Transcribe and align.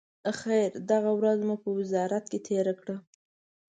خیر، 0.39 0.69
دغه 0.91 1.11
ورځ 1.19 1.39
مو 1.47 1.55
په 1.63 1.69
وزارت 1.79 2.23
کې 2.31 2.39
تېره 2.47 2.73
کړه. 2.79 2.95